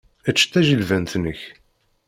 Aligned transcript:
Ečč 0.29 0.39
tajilbant-nnek. 0.51 1.39